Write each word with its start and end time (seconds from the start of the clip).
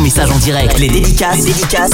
message 0.00 0.30
en 0.30 0.38
direct. 0.38 0.78
Les 0.78 0.88
dédicaces, 0.88 1.38
les 1.38 1.52
dédicaces 1.52 1.90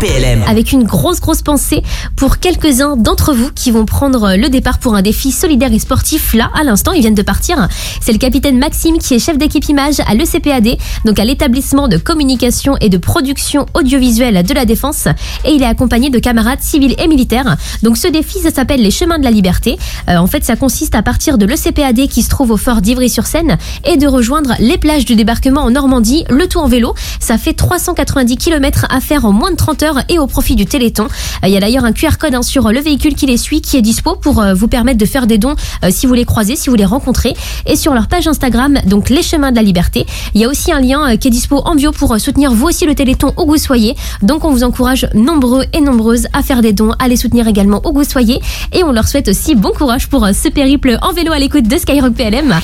PLM. 0.00 0.44
Avec 0.46 0.72
une 0.72 0.84
grosse 0.84 1.20
grosse 1.20 1.42
pensée 1.42 1.82
pour 2.16 2.38
quelques-uns 2.38 2.96
d'entre 2.96 3.34
vous 3.34 3.50
qui 3.54 3.70
vont 3.70 3.84
prendre 3.84 4.36
le 4.36 4.48
départ 4.48 4.78
pour 4.78 4.94
un 4.94 5.02
défi 5.02 5.32
solidaire 5.32 5.72
et 5.72 5.78
sportif 5.78 6.34
là 6.34 6.50
à 6.54 6.62
l'instant, 6.62 6.92
ils 6.92 7.00
viennent 7.00 7.14
de 7.14 7.22
partir. 7.22 7.68
C'est 8.00 8.12
le 8.12 8.18
capitaine 8.18 8.58
Maxime 8.58 8.98
qui 8.98 9.14
est 9.14 9.18
chef 9.18 9.38
d'équipe 9.38 9.68
image 9.68 10.00
à 10.06 10.14
l'ECPAD, 10.14 10.76
donc 11.04 11.18
à 11.18 11.24
l'établissement 11.24 11.88
de 11.88 11.96
communication 11.96 12.76
et 12.80 12.88
de 12.88 12.98
production 12.98 13.66
audiovisuelle 13.74 14.42
de 14.44 14.54
la 14.54 14.64
défense 14.64 15.06
et 15.44 15.50
il 15.50 15.62
est 15.62 15.66
accompagné 15.66 16.10
de 16.10 16.18
camarades 16.18 16.60
civils 16.60 16.94
et 16.98 17.08
militaires. 17.08 17.56
Donc 17.82 17.96
ce 17.96 18.08
défi 18.08 18.38
ça 18.38 18.50
s'appelle 18.50 18.82
les 18.82 18.90
chemins 18.90 19.18
de 19.18 19.24
la 19.24 19.30
liberté. 19.30 19.78
Euh, 20.08 20.16
en 20.16 20.26
fait, 20.26 20.44
ça 20.44 20.56
consiste 20.56 20.94
à 20.94 21.02
partir 21.02 21.38
de 21.38 21.46
l'ECPAD 21.46 22.08
qui 22.08 22.22
se 22.22 22.30
trouve 22.30 22.52
au 22.52 22.56
fort 22.56 22.80
d'Ivry-sur-Seine 22.80 23.58
et 23.84 23.96
de 23.96 24.06
rejoindre 24.06 24.54
les 24.60 24.78
plages 24.78 25.04
du 25.04 25.16
débarquement 25.16 25.62
en 25.62 25.70
Normandie, 25.70 26.24
le 26.28 26.46
tout 26.46 26.58
en 26.58 26.68
vélo. 26.68 26.94
Ça 27.20 27.38
fait 27.38 27.47
390 27.54 28.36
km 28.36 28.86
à 28.90 29.00
faire 29.00 29.24
en 29.24 29.32
moins 29.32 29.50
de 29.50 29.56
30 29.56 29.82
heures 29.82 29.98
et 30.08 30.18
au 30.18 30.26
profit 30.26 30.56
du 30.56 30.66
Téléthon. 30.66 31.04
Euh, 31.04 31.48
Il 31.48 31.52
y 31.52 31.56
a 31.56 31.60
d'ailleurs 31.60 31.84
un 31.84 31.92
QR 31.92 32.18
code 32.18 32.34
hein, 32.34 32.42
sur 32.42 32.70
le 32.70 32.80
véhicule 32.80 33.14
qui 33.14 33.26
les 33.26 33.36
suit 33.36 33.60
qui 33.60 33.76
est 33.76 33.82
dispo 33.82 34.16
pour 34.16 34.40
euh, 34.40 34.54
vous 34.54 34.68
permettre 34.68 34.98
de 34.98 35.06
faire 35.06 35.26
des 35.26 35.38
dons 35.38 35.54
euh, 35.84 35.88
si 35.90 36.06
vous 36.06 36.14
les 36.14 36.24
croisez, 36.24 36.56
si 36.56 36.70
vous 36.70 36.76
les 36.76 36.84
rencontrez. 36.84 37.34
Et 37.66 37.76
sur 37.76 37.94
leur 37.94 38.08
page 38.08 38.26
Instagram, 38.26 38.78
donc 38.86 39.10
les 39.10 39.22
chemins 39.22 39.50
de 39.50 39.56
la 39.56 39.62
liberté, 39.62 40.06
il 40.34 40.40
y 40.40 40.44
a 40.44 40.48
aussi 40.48 40.72
un 40.72 40.80
lien 40.80 41.16
qui 41.16 41.28
est 41.28 41.30
dispo 41.30 41.58
en 41.64 41.74
bio 41.74 41.92
pour 41.92 42.18
soutenir 42.20 42.52
vous 42.52 42.66
aussi 42.66 42.86
le 42.86 42.94
Téléthon 42.94 43.32
où 43.36 43.46
vous 43.46 43.56
soyez. 43.56 43.96
Donc 44.22 44.44
on 44.44 44.50
vous 44.50 44.64
encourage 44.64 45.08
nombreux 45.14 45.64
et 45.72 45.80
nombreuses 45.80 46.26
à 46.32 46.42
faire 46.42 46.62
des 46.62 46.72
dons, 46.72 46.92
à 46.98 47.08
les 47.08 47.16
soutenir 47.16 47.48
également 47.48 47.80
où 47.86 47.92
vous 47.92 48.04
soyez. 48.04 48.40
Et 48.72 48.84
on 48.84 48.92
leur 48.92 49.08
souhaite 49.08 49.28
aussi 49.28 49.54
bon 49.54 49.70
courage 49.70 50.08
pour 50.08 50.26
ce 50.28 50.48
périple 50.48 50.98
en 51.02 51.12
vélo 51.12 51.32
à 51.32 51.38
l'écoute 51.38 51.68
de 51.68 51.78
Skyrock 51.78 52.14
PLM 52.14 52.54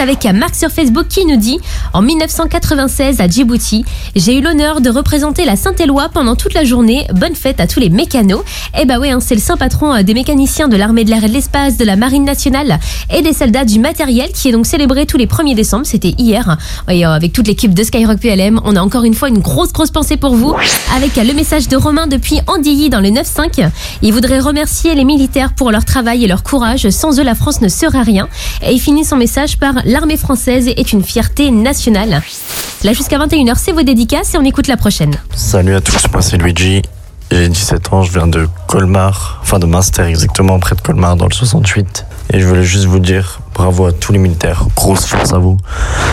avec 0.00 0.24
Marc 0.26 0.54
sur 0.54 0.70
Facebook 0.70 1.06
qui 1.08 1.24
nous 1.24 1.36
dit 1.36 1.58
En 1.92 2.02
1996 2.02 3.20
à 3.20 3.28
Djibouti, 3.28 3.84
j'ai 4.14 4.38
eu 4.38 4.40
l'honneur 4.40 4.80
de 4.80 4.90
représenter 4.90 5.44
la 5.44 5.56
Saint-Éloi 5.56 6.08
pendant 6.12 6.36
toute 6.36 6.54
la 6.54 6.64
journée. 6.64 7.06
Bonne 7.14 7.34
fête 7.34 7.60
à 7.60 7.66
tous 7.66 7.80
les 7.80 7.90
mécanos. 7.90 8.42
Et 8.80 8.84
bah 8.84 8.98
ouais, 8.98 9.10
hein, 9.10 9.18
c'est 9.20 9.34
le 9.34 9.40
saint 9.40 9.56
patron 9.56 9.94
euh, 9.94 10.02
des 10.02 10.14
mécaniciens 10.14 10.68
de 10.68 10.76
l'armée 10.76 11.04
de 11.04 11.10
l'air 11.10 11.24
et 11.24 11.28
de 11.28 11.32
l'espace, 11.32 11.76
de 11.76 11.84
la 11.84 11.96
marine 11.96 12.24
nationale 12.24 12.78
et 13.12 13.22
des 13.22 13.32
soldats 13.32 13.64
du 13.64 13.78
matériel 13.78 14.30
qui 14.32 14.48
est 14.48 14.52
donc 14.52 14.66
célébré 14.66 15.06
tous 15.06 15.16
les 15.16 15.26
1er 15.26 15.54
décembre. 15.54 15.86
C'était 15.86 16.14
hier. 16.18 16.56
Euh, 16.88 17.04
avec 17.04 17.32
toute 17.32 17.48
l'équipe 17.48 17.74
de 17.74 17.82
Skyrock 17.82 18.18
PLM, 18.18 18.60
on 18.64 18.76
a 18.76 18.80
encore 18.80 19.04
une 19.04 19.14
fois 19.14 19.28
une 19.28 19.40
grosse 19.40 19.72
grosse 19.72 19.90
pensée 19.90 20.16
pour 20.16 20.34
vous. 20.34 20.54
Avec 20.94 21.16
euh, 21.18 21.24
le 21.24 21.32
message 21.32 21.68
de 21.68 21.76
Romain 21.76 22.06
depuis 22.06 22.40
Andilly 22.46 22.90
dans 22.90 23.00
le 23.00 23.08
9-5. 23.08 23.68
Il 24.02 24.12
voudrait 24.12 24.40
remercier 24.40 24.94
les 24.94 25.04
militaires 25.04 25.54
pour 25.54 25.72
leur 25.72 25.84
travail 25.84 26.24
et 26.24 26.28
leur 26.28 26.42
courage. 26.42 26.88
Sans 26.90 27.18
eux, 27.18 27.24
la 27.24 27.34
France 27.34 27.60
ne 27.60 27.68
serait 27.68 28.02
rien. 28.02 28.28
Et 28.62 28.72
il 28.72 28.80
finit 28.80 29.04
son 29.04 29.16
message 29.16 29.58
par 29.58 29.74
L'armée 29.88 30.18
française 30.18 30.68
est 30.68 30.92
une 30.92 31.02
fierté 31.02 31.50
nationale. 31.50 32.20
Là 32.84 32.92
jusqu'à 32.92 33.16
21h, 33.16 33.54
c'est 33.56 33.72
vos 33.72 33.80
dédicaces 33.80 34.34
et 34.34 34.36
on 34.36 34.44
écoute 34.44 34.66
la 34.66 34.76
prochaine. 34.76 35.14
Salut 35.34 35.74
à 35.74 35.80
tous, 35.80 36.12
moi 36.12 36.20
c'est 36.20 36.36
Luigi. 36.36 36.82
J'ai 37.30 37.48
17 37.48 37.94
ans, 37.94 38.02
je 38.02 38.12
viens 38.12 38.26
de 38.26 38.46
Colmar, 38.66 39.38
enfin 39.40 39.58
de 39.58 39.64
Münster 39.64 40.02
exactement, 40.02 40.58
près 40.58 40.76
de 40.76 40.82
Colmar 40.82 41.16
dans 41.16 41.24
le 41.24 41.32
68. 41.32 42.04
Et 42.34 42.38
je 42.38 42.46
voulais 42.46 42.64
juste 42.64 42.84
vous 42.84 42.98
dire 42.98 43.40
bravo 43.54 43.86
à 43.86 43.92
tous 43.92 44.12
les 44.12 44.18
militaires, 44.18 44.66
grosse 44.76 45.06
force 45.06 45.32
à 45.32 45.38
vous. 45.38 45.56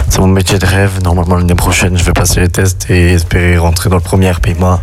C'est 0.07 0.19
mon 0.19 0.27
métier 0.27 0.57
de 0.57 0.65
rêve. 0.65 1.03
Normalement 1.03 1.35
l'année 1.35 1.53
prochaine 1.53 1.97
je 1.97 2.03
vais 2.05 2.13
passer 2.13 2.39
les 2.39 2.47
tests 2.47 2.89
et 2.89 3.11
espérer 3.11 3.57
rentrer 3.57 3.89
dans 3.89 3.97
le 3.97 4.01
premier 4.01 4.31
RPMA. 4.31 4.79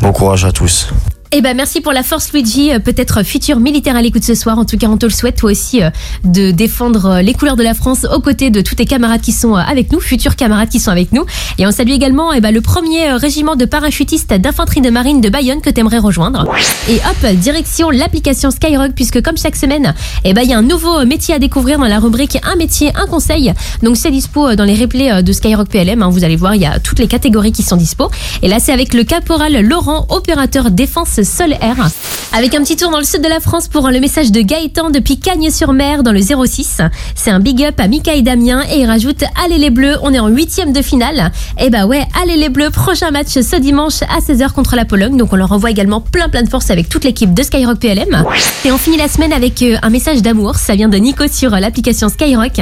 Bon 0.00 0.12
courage 0.12 0.44
à 0.44 0.52
tous. 0.52 0.92
Eh 1.34 1.40
ben 1.40 1.56
merci 1.56 1.80
pour 1.80 1.92
la 1.92 2.02
force 2.02 2.30
Luigi, 2.34 2.72
Euh, 2.72 2.78
peut-être 2.78 3.22
futur 3.24 3.58
militaire 3.58 3.96
à 3.96 4.02
l'écoute 4.02 4.22
ce 4.22 4.34
soir. 4.34 4.58
En 4.58 4.66
tout 4.66 4.76
cas, 4.76 4.88
on 4.88 4.98
te 4.98 5.06
le 5.06 5.10
souhaite 5.12 5.36
toi 5.36 5.50
aussi 5.50 5.82
euh, 5.82 5.88
de 6.24 6.50
défendre 6.50 7.06
euh, 7.06 7.22
les 7.22 7.32
couleurs 7.32 7.56
de 7.56 7.62
la 7.62 7.72
France 7.72 8.04
aux 8.14 8.20
côtés 8.20 8.50
de 8.50 8.60
tous 8.60 8.74
tes 8.74 8.84
camarades 8.84 9.22
qui 9.22 9.32
sont 9.32 9.54
avec 9.54 9.92
nous, 9.92 10.00
futurs 10.00 10.36
camarades 10.36 10.68
qui 10.68 10.78
sont 10.78 10.90
avec 10.90 11.10
nous. 11.12 11.24
Et 11.56 11.66
on 11.66 11.70
salue 11.70 11.92
également 11.92 12.34
eh 12.34 12.42
ben, 12.42 12.52
le 12.52 12.60
premier 12.60 13.12
régiment 13.14 13.56
de 13.56 13.64
parachutistes 13.64 14.34
d'infanterie 14.34 14.82
de 14.82 14.90
marine 14.90 15.22
de 15.22 15.30
Bayonne 15.30 15.62
que 15.62 15.70
t'aimerais 15.70 15.98
rejoindre. 16.00 16.44
Et 16.90 16.96
hop, 16.96 17.32
direction 17.36 17.88
l'application 17.88 18.50
Skyrock 18.50 18.92
puisque 18.94 19.22
comme 19.22 19.38
chaque 19.38 19.56
semaine, 19.56 19.94
eh 20.24 20.34
ben 20.34 20.42
il 20.42 20.50
y 20.50 20.52
a 20.52 20.58
un 20.58 20.62
nouveau 20.62 21.06
métier 21.06 21.34
à 21.34 21.38
découvrir 21.38 21.78
dans 21.78 21.86
la 21.86 21.98
rubrique 21.98 22.36
un 22.44 22.56
métier, 22.56 22.90
un 22.94 23.06
conseil. 23.06 23.54
Donc 23.82 23.96
c'est 23.96 24.10
dispo 24.10 24.54
dans 24.54 24.64
les 24.64 24.74
replays 24.74 25.22
de 25.22 25.32
Skyrock 25.32 25.68
PLM. 25.68 26.02
hein. 26.02 26.10
Vous 26.10 26.24
allez 26.24 26.36
voir, 26.36 26.54
il 26.56 26.60
y 26.60 26.66
a 26.66 26.78
toutes 26.78 26.98
les 26.98 27.08
catégories 27.08 27.52
qui 27.52 27.62
sont 27.62 27.76
dispo. 27.76 28.10
Et 28.42 28.48
là, 28.48 28.58
c'est 28.60 28.72
avec 28.72 28.92
le 28.92 29.04
caporal 29.04 29.58
Laurent, 29.66 30.06
opérateur 30.10 30.70
défense 30.70 31.21
sol-air. 31.24 31.90
Avec 32.34 32.54
un 32.54 32.62
petit 32.62 32.76
tour 32.76 32.90
dans 32.90 32.98
le 32.98 33.04
sud 33.04 33.20
de 33.22 33.28
la 33.28 33.40
France 33.40 33.68
pour 33.68 33.88
le 33.90 34.00
message 34.00 34.32
de 34.32 34.40
Gaëtan 34.40 34.90
depuis 34.90 35.18
Cagnes-sur-Mer 35.18 36.02
dans 36.02 36.12
le 36.12 36.20
06. 36.20 36.80
C'est 37.14 37.30
un 37.30 37.40
big 37.40 37.62
up 37.62 37.78
à 37.78 37.88
Mika 37.88 38.14
et 38.14 38.22
Damien 38.22 38.62
et 38.70 38.80
il 38.80 38.86
rajoute 38.86 39.22
Allez 39.44 39.58
les 39.58 39.70
Bleus, 39.70 39.96
on 40.02 40.14
est 40.14 40.18
en 40.18 40.28
huitième 40.28 40.72
de 40.72 40.80
finale. 40.80 41.30
Et 41.60 41.68
bah 41.68 41.84
ouais, 41.84 42.06
allez 42.22 42.36
les 42.36 42.48
Bleus, 42.48 42.70
prochain 42.70 43.10
match 43.10 43.28
ce 43.28 43.56
dimanche 43.56 44.02
à 44.02 44.20
16h 44.20 44.52
contre 44.52 44.76
la 44.76 44.84
Pologne. 44.84 45.16
Donc 45.16 45.32
on 45.32 45.36
leur 45.36 45.52
envoie 45.52 45.70
également 45.70 46.00
plein 46.00 46.28
plein 46.28 46.42
de 46.42 46.48
force 46.48 46.70
avec 46.70 46.88
toute 46.88 47.04
l'équipe 47.04 47.34
de 47.34 47.42
Skyrock 47.42 47.78
PLM. 47.78 48.24
Et 48.64 48.72
on 48.72 48.78
finit 48.78 48.96
la 48.96 49.08
semaine 49.08 49.32
avec 49.32 49.60
euh, 49.62 49.76
un 49.82 49.90
message 49.90 50.22
d'amour. 50.22 50.56
Ça 50.56 50.74
vient 50.74 50.88
de 50.88 50.96
Nico 50.96 51.24
sur 51.28 51.52
euh, 51.52 51.60
l'application 51.60 52.08
Skyrock. 52.08 52.60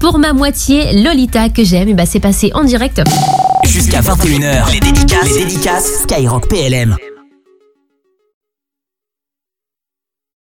Pour 0.00 0.18
ma 0.18 0.32
moitié, 0.32 1.02
Lolita 1.02 1.48
que 1.48 1.62
j'aime, 1.62 1.88
et 1.88 1.94
bah 1.94 2.06
c'est 2.06 2.20
passé 2.20 2.50
en 2.54 2.64
direct. 2.64 3.02
Jusqu'à 3.64 4.00
21h, 4.00 4.72
les 4.72 4.80
dédicaces, 4.80 5.34
les 5.34 5.44
dédicaces 5.44 6.02
Skyrock 6.02 6.48
PLM. 6.48 6.96